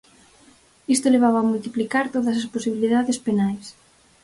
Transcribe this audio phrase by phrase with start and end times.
[0.95, 3.65] Isto levaba a multiplicar todas as posibilidades penais.